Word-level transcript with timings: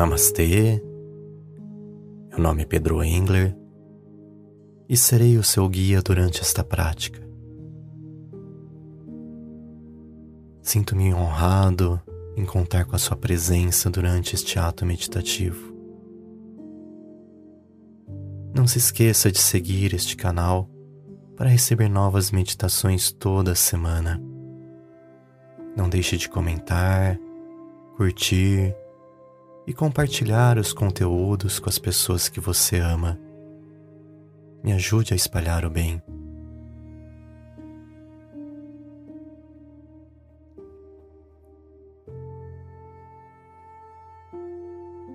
Namastê, 0.00 0.82
meu 2.30 2.38
nome 2.38 2.62
é 2.62 2.64
Pedro 2.64 3.04
Engler 3.04 3.54
e 4.88 4.96
serei 4.96 5.36
o 5.36 5.44
seu 5.44 5.68
guia 5.68 6.00
durante 6.00 6.40
esta 6.40 6.64
prática. 6.64 7.20
Sinto-me 10.62 11.12
honrado 11.12 12.00
em 12.34 12.46
contar 12.46 12.86
com 12.86 12.96
a 12.96 12.98
sua 12.98 13.14
presença 13.14 13.90
durante 13.90 14.34
este 14.34 14.58
ato 14.58 14.86
meditativo. 14.86 15.76
Não 18.54 18.66
se 18.66 18.78
esqueça 18.78 19.30
de 19.30 19.38
seguir 19.38 19.92
este 19.92 20.16
canal 20.16 20.66
para 21.36 21.50
receber 21.50 21.90
novas 21.90 22.30
meditações 22.30 23.12
toda 23.12 23.54
semana. 23.54 24.18
Não 25.76 25.90
deixe 25.90 26.16
de 26.16 26.26
comentar, 26.26 27.20
curtir 27.98 28.74
e 29.70 29.72
compartilhar 29.72 30.58
os 30.58 30.72
conteúdos 30.72 31.60
com 31.60 31.68
as 31.68 31.78
pessoas 31.78 32.28
que 32.28 32.40
você 32.40 32.78
ama. 32.80 33.16
Me 34.64 34.72
ajude 34.72 35.12
a 35.12 35.16
espalhar 35.16 35.64
o 35.64 35.70
bem. 35.70 36.02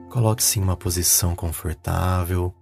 Coloque-se 0.10 0.58
em 0.58 0.64
uma 0.64 0.78
posição 0.78 1.36
confortável 1.36 2.56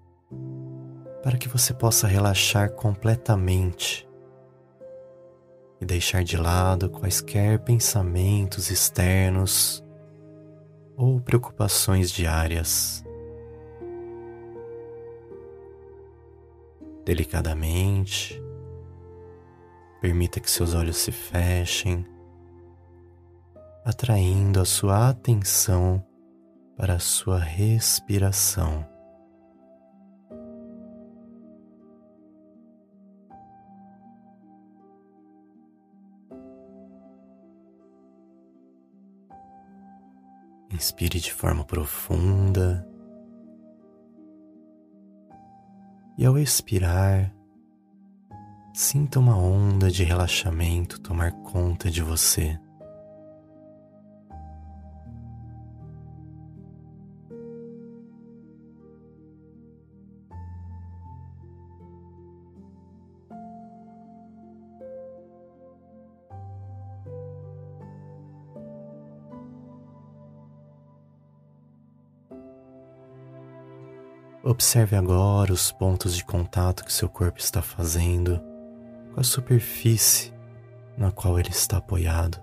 para 1.21 1.37
que 1.37 1.47
você 1.47 1.75
possa 1.75 2.07
relaxar 2.07 2.71
completamente 2.71 4.09
e 5.79 5.85
deixar 5.85 6.23
de 6.23 6.37
lado 6.37 6.89
quaisquer 6.89 7.59
pensamentos 7.59 8.71
externos 8.71 9.82
ou 11.03 11.19
preocupações 11.19 12.09
diárias. 12.09 13.03
Delicadamente, 17.03 18.41
permita 19.99 20.39
que 20.39 20.49
seus 20.49 20.73
olhos 20.73 20.95
se 20.95 21.11
fechem, 21.11 22.05
atraindo 23.83 24.61
a 24.61 24.65
sua 24.65 25.09
atenção 25.09 26.01
para 26.77 26.93
a 26.93 26.99
sua 26.99 27.37
respiração. 27.37 28.92
Inspire 40.73 41.19
de 41.19 41.31
forma 41.31 41.63
profunda. 41.63 42.87
E 46.17 46.25
ao 46.25 46.37
expirar, 46.37 47.31
sinta 48.73 49.19
uma 49.19 49.37
onda 49.37 49.91
de 49.91 50.03
relaxamento 50.03 50.99
tomar 50.99 51.31
conta 51.43 51.91
de 51.91 52.01
você. 52.01 52.59
Observe 74.53 74.95
agora 74.95 75.51
os 75.51 75.71
pontos 75.71 76.15
de 76.15 76.23
contato 76.23 76.85
que 76.85 76.93
seu 76.93 77.09
corpo 77.09 77.39
está 77.39 77.59
fazendo 77.59 78.39
com 79.11 79.19
a 79.19 79.23
superfície 79.23 80.31
na 80.95 81.11
qual 81.11 81.39
ele 81.39 81.49
está 81.49 81.77
apoiado. 81.77 82.39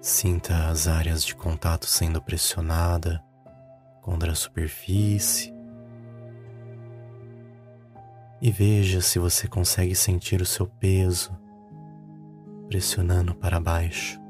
Sinta 0.00 0.68
as 0.68 0.86
áreas 0.86 1.24
de 1.24 1.34
contato 1.34 1.84
sendo 1.86 2.22
pressionada 2.22 3.20
contra 4.02 4.30
a 4.30 4.36
superfície 4.36 5.52
e 8.40 8.52
veja 8.52 9.00
se 9.00 9.18
você 9.18 9.48
consegue 9.48 9.96
sentir 9.96 10.40
o 10.40 10.46
seu 10.46 10.68
peso 10.68 11.36
pressionando 12.68 13.34
para 13.34 13.58
baixo. 13.58 14.27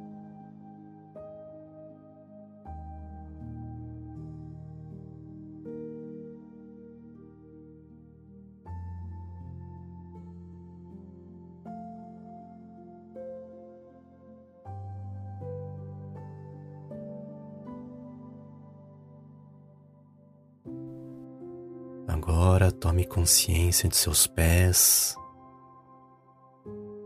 Consciência 23.29 23.91
de 23.91 23.95
seus 23.95 24.27
pés 24.27 25.15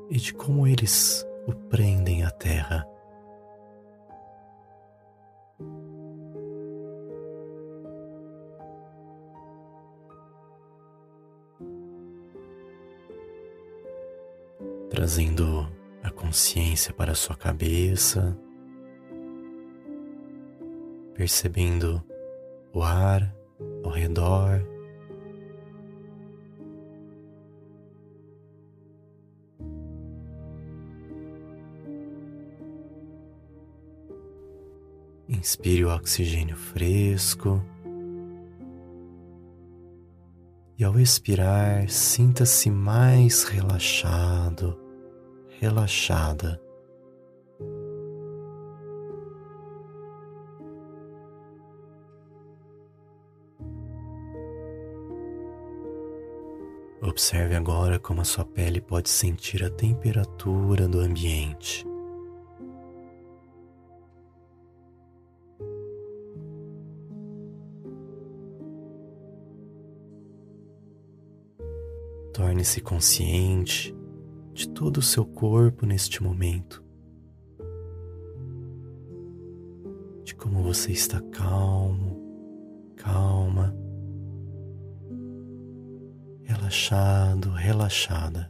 e 0.08 0.16
de 0.18 0.32
como 0.32 0.68
eles 0.68 1.26
o 1.48 1.52
prendem 1.52 2.22
à 2.22 2.30
terra. 2.30 2.86
Trazendo 14.90 15.68
a 16.04 16.10
consciência 16.12 16.94
para 16.94 17.10
a 17.10 17.16
sua 17.16 17.34
cabeça, 17.34 18.38
percebendo 21.14 22.00
o 22.72 22.80
ar 22.80 23.34
ao 23.82 23.90
redor 23.90 24.71
Inspire 35.42 35.84
o 35.84 35.92
oxigênio 35.92 36.56
fresco. 36.56 37.60
E 40.78 40.84
ao 40.84 41.00
expirar, 41.00 41.90
sinta-se 41.90 42.70
mais 42.70 43.42
relaxado, 43.42 44.78
relaxada. 45.58 46.62
Observe 57.02 57.56
agora 57.56 57.98
como 57.98 58.20
a 58.20 58.24
sua 58.24 58.44
pele 58.44 58.80
pode 58.80 59.10
sentir 59.10 59.64
a 59.64 59.70
temperatura 59.70 60.86
do 60.86 61.00
ambiente. 61.00 61.84
Torne-se 72.62 72.80
consciente 72.80 73.92
de 74.54 74.68
todo 74.68 74.98
o 74.98 75.02
seu 75.02 75.26
corpo 75.26 75.84
neste 75.84 76.22
momento, 76.22 76.80
de 80.22 80.32
como 80.36 80.62
você 80.62 80.92
está 80.92 81.20
calmo, 81.20 82.22
calma, 82.94 83.74
relaxado, 86.44 87.50
relaxada. 87.50 88.48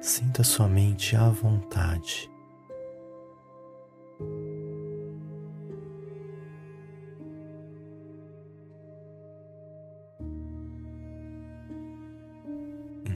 Sinta 0.00 0.42
sua 0.42 0.66
mente 0.66 1.14
à 1.14 1.28
vontade. 1.28 2.31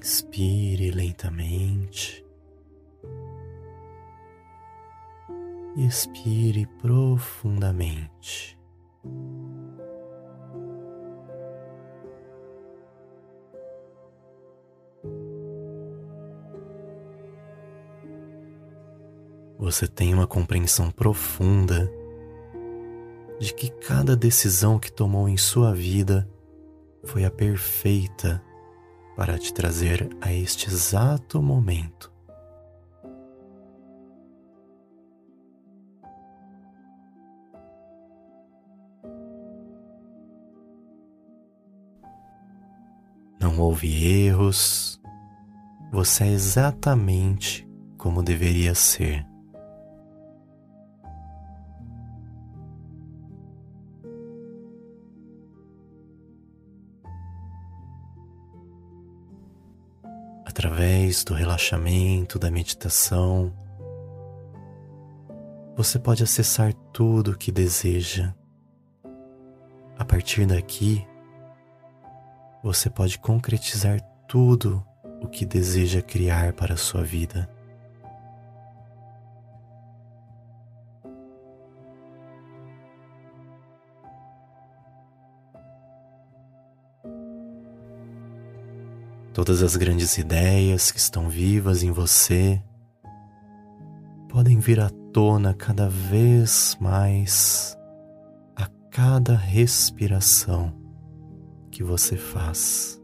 Inspire 0.07 0.93
lentamente 0.93 2.25
expire 5.77 6.65
profundamente. 6.81 8.57
você 19.59 19.89
tem 19.89 20.15
uma 20.15 20.29
compreensão 20.29 20.89
profunda 20.93 21.91
de 23.41 23.53
que 23.53 23.69
cada 23.69 24.17
decisão 24.17 24.79
que 24.79 24.93
tomou 24.93 25.29
em 25.29 25.37
sua 25.37 25.75
vida 25.75 26.31
foi 27.03 27.25
a 27.25 27.31
perfeita 27.33 28.41
para 29.17 29.39
te 29.39 29.53
trazer 29.53 30.15
a 30.21 30.31
este 30.31 30.69
exato 30.69 31.43
momento. 31.43 32.13
Não 43.41 43.59
houve 43.59 44.27
erros, 44.27 45.01
você 45.91 46.25
é 46.25 46.33
exatamente 46.33 47.67
como 47.97 48.23
deveria 48.23 48.75
ser. 48.75 49.27
Através 61.07 61.25
do 61.25 61.35
relaxamento, 61.35 62.39
da 62.39 62.51
meditação, 62.51 63.53
você 65.77 65.99
pode 65.99 66.23
acessar 66.23 66.73
tudo 66.93 67.33
o 67.33 67.37
que 67.37 67.53
deseja. 67.53 68.35
A 69.99 70.05
partir 70.05 70.47
daqui, 70.47 71.07
você 72.63 72.91
pode 72.91 73.19
concretizar 73.19 74.01
tudo 74.27 74.85
o 75.23 75.29
que 75.29 75.47
deseja 75.47 76.03
criar 76.03 76.53
para 76.55 76.75
a 76.75 76.79
sua 76.79 77.03
vida. 77.03 77.49
Todas 89.37 89.63
as 89.63 89.77
grandes 89.77 90.17
ideias 90.17 90.91
que 90.91 90.99
estão 90.99 91.29
vivas 91.29 91.83
em 91.83 91.93
você 91.93 92.59
podem 94.31 94.59
vir 94.59 94.81
à 94.81 94.89
tona 95.13 95.53
cada 95.53 95.91
vez 95.91 96.75
mais 96.81 97.77
a 98.57 98.67
cada 98.91 99.37
respiração 99.37 100.73
que 101.71 101.85
você 101.85 102.17
faz. 102.17 102.99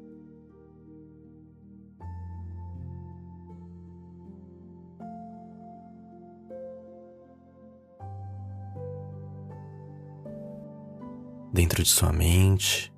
Dentro 11.53 11.83
de 11.83 11.91
sua 11.91 12.11
mente, 12.11 12.92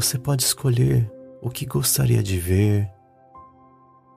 você 0.00 0.18
pode 0.18 0.42
escolher 0.42 1.10
o 1.40 1.48
que 1.48 1.64
gostaria 1.64 2.22
de 2.22 2.38
ver 2.38 2.86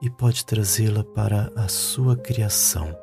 e 0.02 0.10
pode 0.10 0.44
trazê-la 0.44 1.02
para 1.02 1.50
a 1.56 1.68
sua 1.68 2.18
criação. 2.18 2.94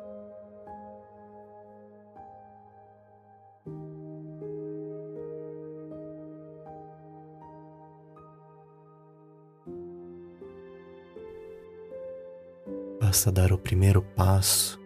Basta 13.00 13.32
dar 13.32 13.52
o 13.52 13.58
primeiro 13.58 14.02
passo 14.02 14.80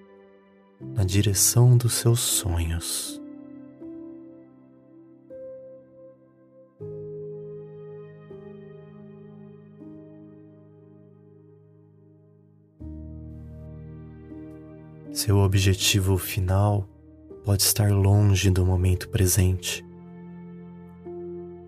na 0.81 1.05
direção 1.05 1.77
dos 1.77 1.93
seus 1.93 2.21
sonhos. 2.21 3.22
Objetivo 15.53 16.17
final 16.17 16.89
pode 17.45 17.63
estar 17.63 17.93
longe 17.93 18.49
do 18.49 18.65
momento 18.65 19.11
presente, 19.11 19.85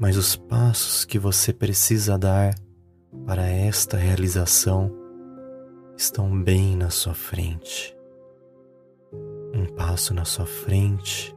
mas 0.01 0.17
os 0.17 0.35
passos 0.35 1.05
que 1.05 1.19
você 1.19 1.53
precisa 1.53 2.17
dar 2.17 2.55
para 3.27 3.47
esta 3.47 3.99
realização 3.99 4.91
estão 5.99 6.43
bem 6.43 6.75
na 6.75 6.89
sua 6.89 7.13
frente. 7.13 7.95
Um 9.53 9.67
passo 9.77 10.15
na 10.15 10.25
sua 10.25 10.47
frente 10.47 11.37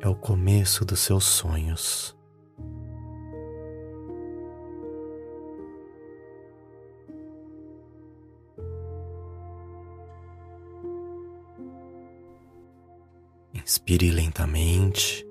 é 0.00 0.08
o 0.08 0.16
começo 0.16 0.84
dos 0.84 0.98
seus 0.98 1.26
sonhos. 1.26 2.18
Inspire 13.70 14.10
lentamente 14.10 15.24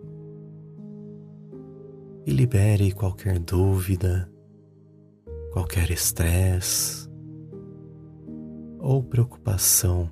e 2.25 2.31
libere 2.31 2.93
qualquer 2.93 3.37
dúvida, 3.37 4.31
qualquer 5.51 5.91
estresse 5.91 7.09
ou 8.79 9.03
preocupação 9.03 10.09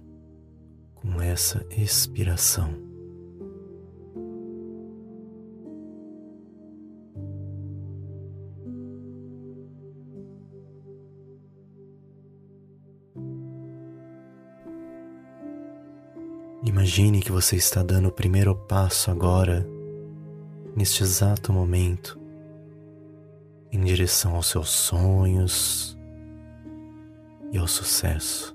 com 0.93 1.21
essa 1.21 1.65
expiração. 1.71 2.86
Imagine 16.67 17.21
que 17.21 17.31
você 17.31 17.55
está 17.55 17.81
dando 17.81 18.09
o 18.09 18.11
primeiro 18.11 18.53
passo 18.53 19.09
agora, 19.09 19.65
neste 20.75 21.01
exato 21.01 21.53
momento, 21.53 22.19
em 23.71 23.81
direção 23.85 24.35
aos 24.35 24.47
seus 24.47 24.67
sonhos 24.67 25.97
e 27.53 27.57
ao 27.57 27.69
sucesso. 27.69 28.53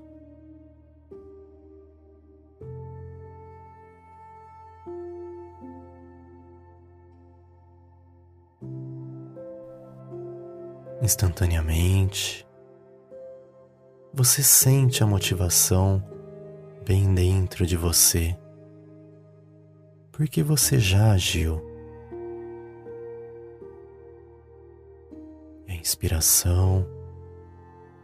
Instantaneamente, 11.01 12.47
você 14.13 14.43
sente 14.43 15.01
a 15.01 15.07
motivação 15.07 16.12
bem 16.85 17.13
dentro 17.13 17.65
de 17.65 17.77
você, 17.77 18.37
porque 20.11 20.43
você 20.43 20.79
já 20.79 21.11
agiu. 21.11 21.61
E 25.67 25.71
a 25.71 25.75
inspiração 25.75 26.85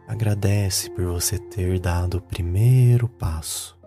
agradece 0.08 0.90
por 0.90 1.04
você 1.04 1.38
ter 1.38 1.78
dado 1.78 2.18
o 2.18 2.22
primeiro 2.22 3.08
passo. 3.08 3.78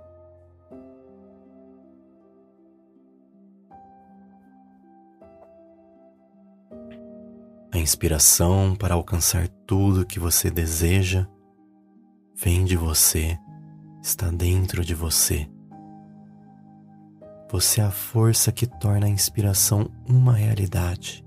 A 7.71 7.79
inspiração 7.79 8.75
para 8.75 8.93
alcançar 8.93 9.47
tudo 9.65 10.05
que 10.05 10.19
você 10.19 10.51
deseja 10.51 11.27
vem 12.35 12.63
de 12.63 12.77
você 12.77 13.37
está 14.03 14.29
dentro 14.29 14.83
de 14.83 14.93
você. 14.93 15.49
Você 17.49 17.79
é 17.79 17.85
a 17.85 17.91
força 17.91 18.51
que 18.51 18.67
torna 18.67 19.05
a 19.05 19.09
inspiração 19.09 19.89
uma 20.05 20.33
realidade. 20.33 21.23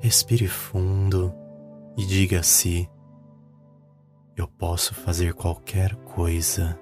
Respire 0.00 0.46
fundo 0.46 1.34
e 1.96 2.04
diga 2.04 2.40
a 2.40 2.42
si: 2.42 2.88
Eu 4.36 4.46
posso 4.46 4.94
fazer 4.94 5.32
qualquer 5.32 5.94
coisa. 5.96 6.78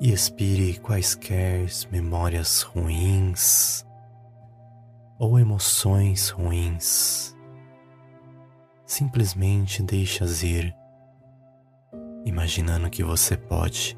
e 0.00 0.12
expire 0.12 0.78
quaisquer 0.80 1.66
memórias 1.90 2.62
ruins 2.62 3.86
ou 5.18 5.38
emoções 5.38 6.28
ruins. 6.28 7.34
Simplesmente 8.84 9.82
deixas 9.82 10.42
ir, 10.42 10.74
imaginando 12.24 12.90
que 12.90 13.02
você 13.02 13.36
pode. 13.36 13.96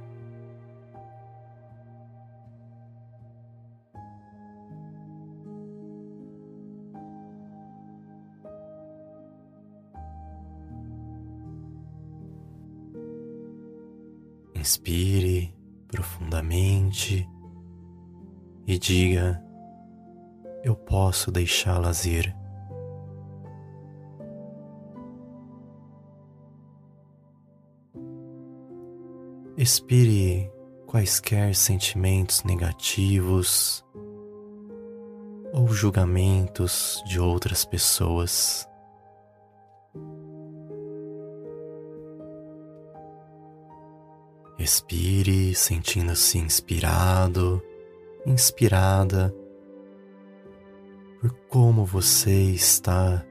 Inspire 14.55 15.56
profundamente 15.97 17.27
e 18.67 18.79
diga: 18.79 19.43
Eu 20.63 20.77
posso 20.77 21.33
deixá-las 21.33 22.05
ir. 22.05 22.37
Expire 29.57 30.53
quaisquer 30.87 31.55
sentimentos 31.55 32.45
negativos 32.45 33.83
ou 35.55 35.67
julgamentos 35.69 37.03
de 37.07 37.19
outras 37.19 37.65
pessoas. 37.65 38.69
Respire 44.67 45.55
sentindo-se 45.55 46.39
inspirado, 46.39 47.63
inspirada 48.27 49.33
por 51.21 51.31
como 51.49 51.85
você 51.85 52.51
está 52.51 53.25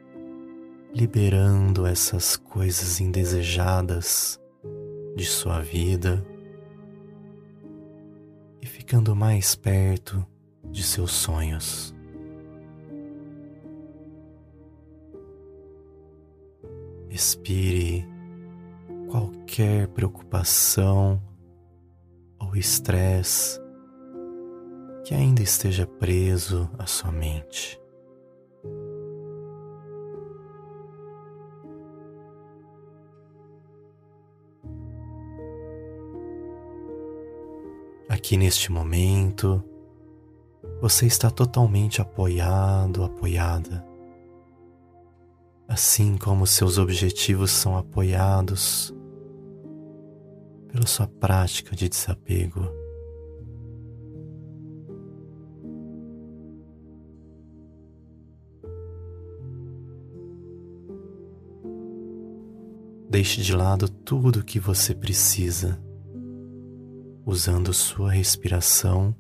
liberando 0.94 1.86
essas 1.86 2.38
coisas 2.38 3.02
indesejadas 3.02 4.40
de 5.14 5.26
sua 5.26 5.60
vida 5.60 6.26
e 8.62 8.66
ficando 8.66 9.14
mais 9.14 9.56
perto 9.56 10.26
de 10.72 10.84
seus 10.84 11.12
sonhos. 11.12 11.94
Expire 17.10 18.15
qualquer 19.10 19.88
preocupação 19.90 21.22
ou 22.40 22.56
estresse 22.56 23.60
que 25.04 25.14
ainda 25.14 25.42
esteja 25.42 25.86
preso 25.86 26.70
à 26.80 26.86
sua 26.86 27.12
mente. 27.12 27.80
Aqui 38.10 38.38
neste 38.38 38.72
momento, 38.72 39.64
você 40.82 41.06
está 41.06 41.30
totalmente 41.30 42.02
apoiado, 42.02 43.04
apoiada. 43.04 43.86
Assim 45.68 46.18
como 46.18 46.46
seus 46.46 46.78
objetivos 46.78 47.52
são 47.52 47.78
apoiados 47.78 48.94
pela 50.72 50.86
sua 50.86 51.08
prática 51.08 51.76
de 51.76 51.90
desapego. 51.90 52.68
Deixe 63.10 63.42
de 63.42 63.56
lado 63.56 63.88
tudo 63.88 64.42
o 64.42 64.44
que 64.44 64.60
você 64.60 64.94
precisa, 64.94 65.82
usando 67.26 67.74
sua 67.74 68.12
respiração 68.12 69.16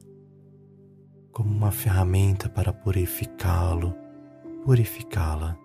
como 1.31 1.49
uma 1.49 1.71
ferramenta 1.71 2.49
para 2.49 2.73
purificá-lo, 2.73 3.95
purificá-la. 4.65 5.64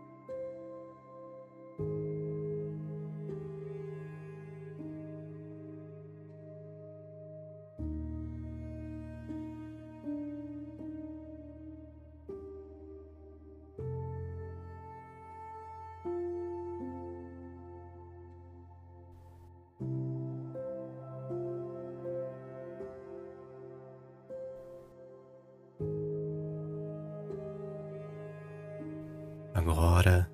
Agora 29.60 30.26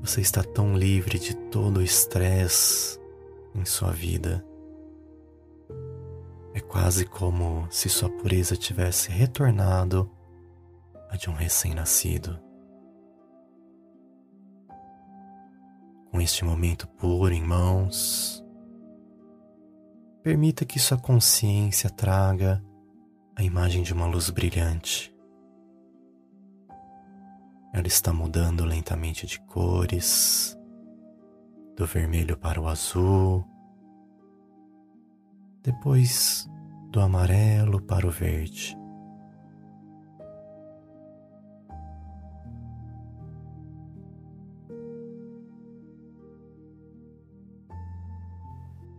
você 0.00 0.20
está 0.20 0.40
tão 0.40 0.76
livre 0.76 1.18
de 1.18 1.34
todo 1.34 1.78
o 1.78 1.82
estresse 1.82 2.96
em 3.52 3.64
sua 3.64 3.90
vida. 3.90 4.46
É 6.54 6.60
quase 6.60 7.04
como 7.04 7.66
se 7.68 7.88
sua 7.88 8.08
pureza 8.08 8.56
tivesse 8.56 9.10
retornado 9.10 10.08
a 11.08 11.16
de 11.16 11.28
um 11.28 11.32
recém-nascido. 11.32 12.38
Com 16.12 16.20
este 16.20 16.44
momento 16.44 16.86
puro 16.86 17.34
em 17.34 17.42
mãos, 17.42 18.44
permita 20.22 20.64
que 20.64 20.78
sua 20.78 20.98
consciência 20.98 21.90
traga 21.90 22.64
a 23.34 23.42
imagem 23.42 23.82
de 23.82 23.92
uma 23.92 24.06
luz 24.06 24.30
brilhante 24.30 25.12
ela 27.72 27.86
está 27.86 28.12
mudando 28.12 28.64
lentamente 28.64 29.26
de 29.26 29.40
cores, 29.40 30.56
do 31.76 31.86
vermelho 31.86 32.36
para 32.36 32.60
o 32.60 32.66
azul, 32.66 33.44
depois 35.62 36.48
do 36.90 37.00
amarelo 37.00 37.80
para 37.80 38.06
o 38.06 38.10
verde. 38.10 38.76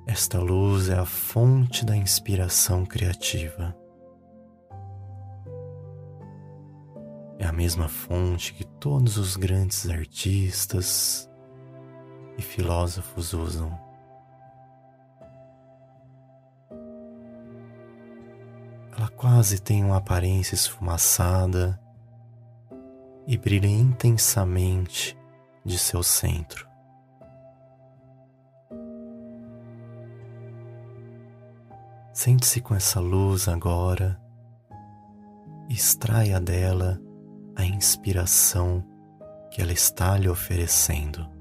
Esta 0.08 0.40
luz 0.40 0.90
é 0.90 0.98
a 0.98 1.06
fonte 1.06 1.86
da 1.86 1.96
inspiração 1.96 2.86
criativa. 2.86 3.81
Mesma 7.62 7.88
fonte 7.88 8.56
que 8.56 8.64
todos 8.64 9.18
os 9.18 9.38
grandes 9.38 9.88
artistas 9.88 11.30
e 12.36 12.42
filósofos 12.42 13.34
usam. 13.34 13.80
Ela 18.98 19.08
quase 19.10 19.62
tem 19.62 19.84
uma 19.84 19.98
aparência 19.98 20.56
esfumaçada 20.56 21.80
e 23.28 23.38
brilha 23.38 23.68
intensamente 23.68 25.16
de 25.64 25.78
seu 25.78 26.02
centro. 26.02 26.68
Sente-se 32.12 32.60
com 32.60 32.74
essa 32.74 33.00
luz 33.00 33.48
agora 33.48 34.20
e 35.70 35.76
extraia 35.76 36.40
dela 36.40 37.00
a 37.56 37.66
inspiração 37.66 38.84
que 39.50 39.62
ela 39.62 39.74
está 39.74 40.18
lhe 40.18 40.30
oferecendo. 40.30 41.41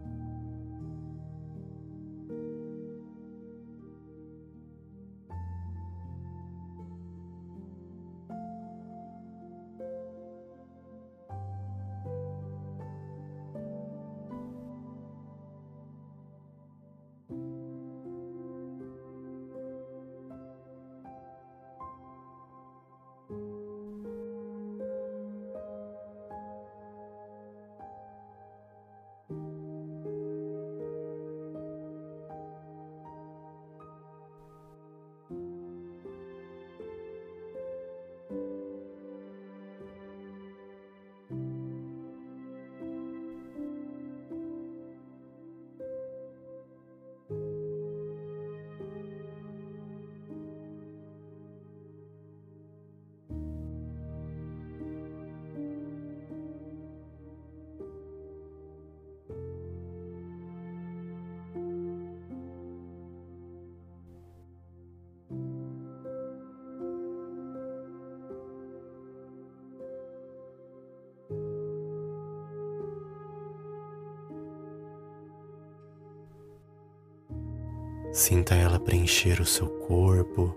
Sinta 78.13 78.55
ela 78.55 78.81
preencher 78.81 79.41
o 79.41 79.47
seu 79.47 79.69
corpo 79.69 80.57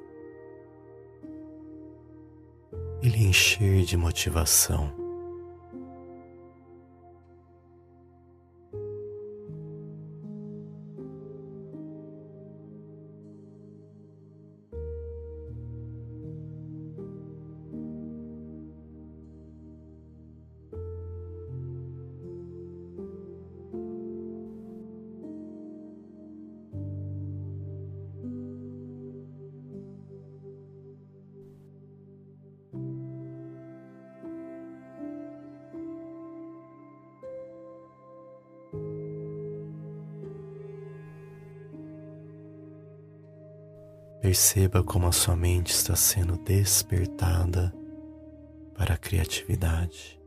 e 3.01 3.09
lhe 3.09 3.25
encher 3.25 3.83
de 3.83 3.95
motivação. 3.95 5.02
Perceba 44.33 44.81
como 44.81 45.05
a 45.05 45.11
sua 45.11 45.35
mente 45.35 45.71
está 45.71 45.95
sendo 45.95 46.37
despertada 46.37 47.71
para 48.75 48.95
a 48.95 48.97
criatividade. 48.97 50.19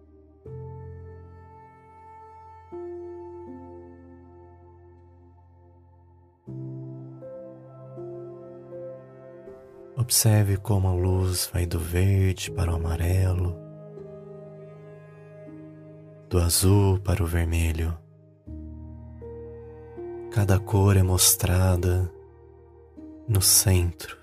Observe 9.96 10.56
como 10.58 10.86
a 10.86 10.94
luz 10.94 11.50
vai 11.52 11.66
do 11.66 11.80
verde 11.80 12.52
para 12.52 12.70
o 12.70 12.76
amarelo, 12.76 13.58
do 16.30 16.38
azul 16.38 17.00
para 17.00 17.24
o 17.24 17.26
vermelho. 17.26 17.98
Cada 20.30 20.60
cor 20.60 20.96
é 20.96 21.02
mostrada 21.02 22.14
no 23.28 23.40
centro. 23.40 24.16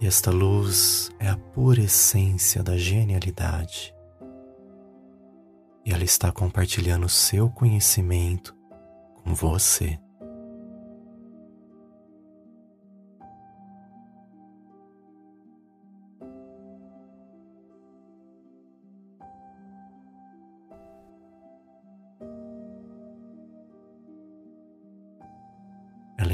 E 0.00 0.06
esta 0.06 0.30
luz 0.30 1.10
é 1.18 1.28
a 1.28 1.36
pura 1.36 1.82
essência 1.82 2.62
da 2.62 2.76
genialidade. 2.76 3.94
E 5.84 5.92
ela 5.92 6.04
está 6.04 6.30
compartilhando 6.32 7.08
seu 7.08 7.50
conhecimento 7.50 8.56
com 9.22 9.34
você. 9.34 9.98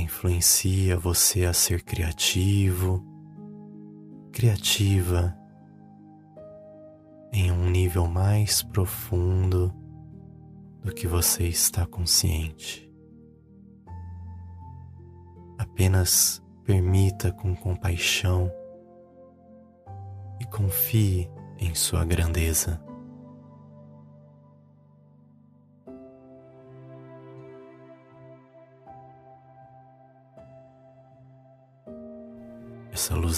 Influencia 0.07 0.97
você 0.97 1.45
a 1.45 1.53
ser 1.53 1.83
criativo, 1.83 3.05
criativa 4.33 5.37
em 7.33 7.51
um 7.51 7.69
nível 7.69 8.07
mais 8.07 8.63
profundo 8.63 9.75
do 10.81 10.95
que 10.95 11.09
você 11.09 11.49
está 11.49 11.85
consciente. 11.85 12.89
Apenas 15.59 16.41
permita 16.65 17.33
com 17.33 17.55
compaixão 17.57 18.49
e 20.41 20.45
confie 20.47 21.29
em 21.59 21.75
sua 21.75 22.05
grandeza. 22.05 22.81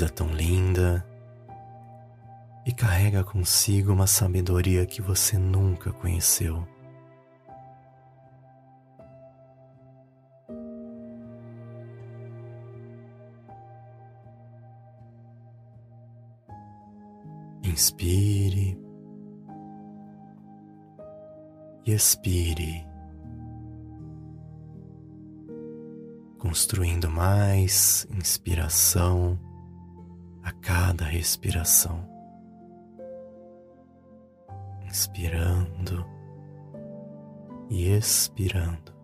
É 0.00 0.06
tão 0.06 0.28
linda 0.28 1.04
e 2.64 2.72
carrega 2.72 3.24
consigo 3.24 3.92
uma 3.92 4.06
sabedoria 4.06 4.87
que 4.87 5.02
você 5.02 5.37
nunca 5.37 5.92
conheceu. 5.92 6.66
Inspire 17.64 18.78
e 21.84 21.92
expire. 21.92 22.87
construindo 26.38 27.11
mais 27.11 28.06
inspiração 28.11 29.38
a 30.42 30.53
cada 30.53 31.05
respiração. 31.05 32.07
Inspirando 34.87 36.07
e 37.70 37.90
expirando. 37.90 38.96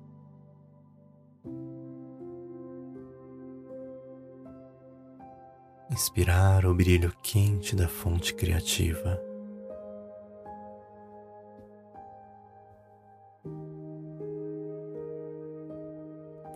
Inspirar 5.90 6.66
o 6.66 6.74
brilho 6.74 7.14
quente 7.22 7.76
da 7.76 7.86
fonte 7.86 8.34
criativa. 8.34 9.20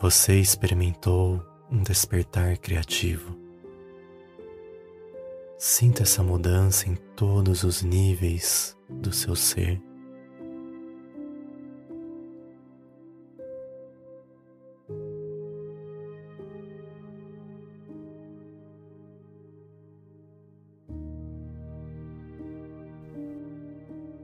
Você 0.01 0.39
experimentou 0.41 1.45
um 1.71 1.83
despertar 1.83 2.57
criativo. 2.57 3.48
Sinta 5.61 6.05
essa 6.05 6.23
mudança 6.23 6.89
em 6.89 6.95
todos 7.17 7.65
os 7.65 7.83
níveis 7.83 8.77
do 8.89 9.13
seu 9.13 9.35
ser. 9.35 9.83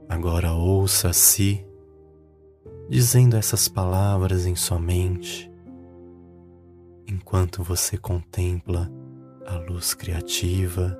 Agora 0.07 0.53
ouça-se 0.53 1.67
dizendo 2.87 3.35
essas 3.35 3.67
palavras 3.67 4.45
em 4.45 4.55
sua 4.55 4.79
mente, 4.79 5.51
enquanto 7.05 7.61
você 7.61 7.97
contempla 7.97 8.89
a 9.45 9.57
luz 9.57 9.93
criativa 9.93 10.97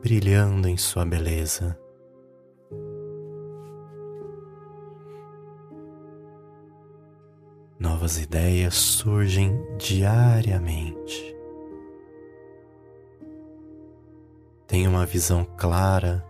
brilhando 0.00 0.68
em 0.68 0.76
sua 0.76 1.04
beleza. 1.04 1.78
Novas 7.78 8.18
ideias 8.18 8.74
surgem 8.74 9.58
diariamente. 9.78 11.36
Tenho 14.66 14.90
uma 14.90 15.04
visão 15.04 15.44
clara 15.56 16.24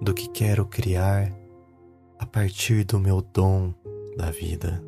do 0.00 0.14
que 0.14 0.28
quero 0.28 0.64
criar 0.66 1.32
a 2.18 2.26
partir 2.26 2.84
do 2.84 2.98
meu 2.98 3.20
dom 3.20 3.74
da 4.16 4.30
vida. 4.30 4.82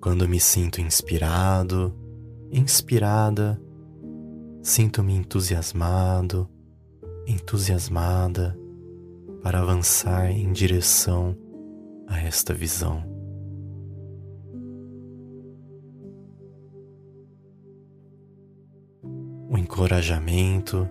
Quando 0.00 0.28
me 0.28 0.40
sinto 0.40 0.80
inspirado, 0.80 1.94
inspirada, 2.50 3.60
Sinto-me 4.62 5.12
entusiasmado, 5.16 6.48
entusiasmada 7.26 8.56
para 9.42 9.58
avançar 9.58 10.30
em 10.30 10.52
direção 10.52 11.36
a 12.06 12.20
esta 12.20 12.54
visão. 12.54 13.02
O 19.50 19.58
encorajamento 19.58 20.88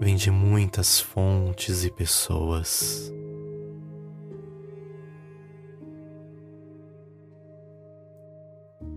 vem 0.00 0.16
de 0.16 0.30
muitas 0.30 0.98
fontes 0.98 1.84
e 1.84 1.90
pessoas. 1.90 3.12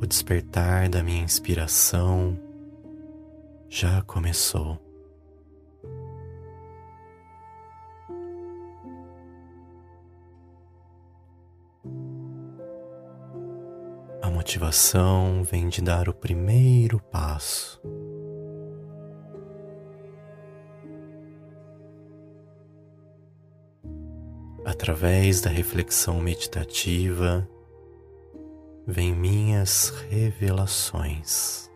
O 0.01 0.05
despertar 0.05 0.87
da 0.87 1.03
minha 1.03 1.21
inspiração 1.21 2.39
já 3.75 4.03
começou. 4.03 4.77
A 14.21 14.29
motivação 14.29 15.43
vem 15.43 15.69
de 15.69 15.81
dar 15.81 16.07
o 16.07 16.13
primeiro 16.13 16.99
passo. 16.99 17.81
Através 24.63 25.41
da 25.41 25.49
reflexão 25.49 26.21
meditativa, 26.21 27.49
vem 28.85 29.15
minhas 29.15 29.89
revelações. 30.11 31.72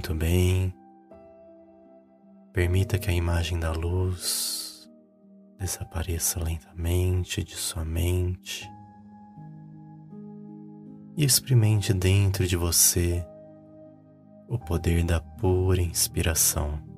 Muito 0.00 0.14
bem, 0.14 0.72
permita 2.54 2.98
que 2.98 3.10
a 3.10 3.12
imagem 3.12 3.60
da 3.60 3.70
luz 3.70 4.90
desapareça 5.58 6.42
lentamente 6.42 7.44
de 7.44 7.54
sua 7.54 7.84
mente 7.84 8.66
e 11.18 11.22
experimente 11.22 11.92
dentro 11.92 12.46
de 12.46 12.56
você 12.56 13.22
o 14.48 14.58
poder 14.58 15.04
da 15.04 15.20
pura 15.20 15.82
inspiração. 15.82 16.89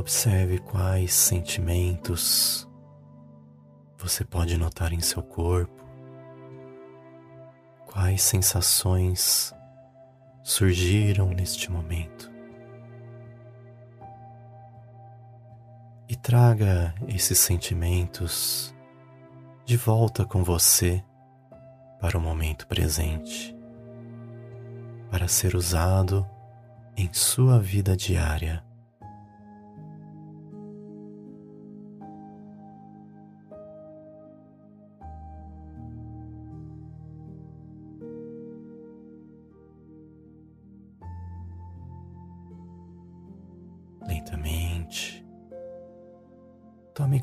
Observe 0.00 0.60
quais 0.60 1.12
sentimentos 1.12 2.66
você 3.98 4.24
pode 4.24 4.56
notar 4.56 4.94
em 4.94 5.00
seu 5.00 5.22
corpo, 5.22 5.84
quais 7.84 8.22
sensações 8.22 9.54
surgiram 10.42 11.28
neste 11.28 11.70
momento. 11.70 12.30
e 16.08 16.16
traga 16.16 16.92
esses 17.06 17.38
sentimentos 17.38 18.74
de 19.66 19.76
volta 19.76 20.24
com 20.24 20.42
você 20.42 21.04
para 22.00 22.18
o 22.18 22.20
momento 22.20 22.66
presente, 22.66 23.54
para 25.08 25.28
ser 25.28 25.54
usado 25.54 26.26
em 26.96 27.12
sua 27.12 27.60
vida 27.60 27.96
diária. 27.96 28.69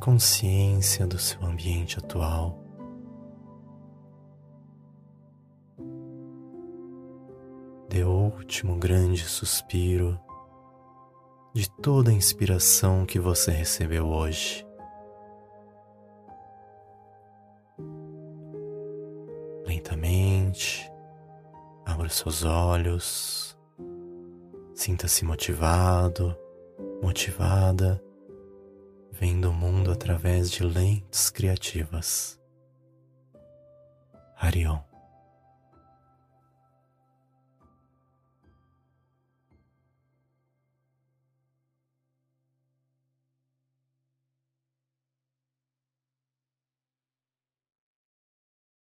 Consciência 0.07 1.05
do 1.05 1.19
seu 1.19 1.43
ambiente 1.43 1.99
atual. 1.99 2.57
Dê 7.89 8.05
o 8.05 8.09
último 8.09 8.77
grande 8.77 9.25
suspiro 9.25 10.17
de 11.53 11.69
toda 11.81 12.09
a 12.09 12.13
inspiração 12.13 13.05
que 13.05 13.19
você 13.19 13.51
recebeu 13.51 14.07
hoje. 14.07 14.65
Lentamente, 19.65 20.89
abra 21.85 22.07
seus 22.07 22.45
olhos, 22.45 23.59
sinta-se 24.73 25.25
motivado, 25.25 26.33
motivada 27.03 28.01
vendo 29.19 29.49
o 29.49 29.53
mundo 29.53 29.91
através 29.91 30.51
de 30.51 30.63
lentes 30.63 31.29
criativas. 31.31 32.39
Arion. 34.37 34.86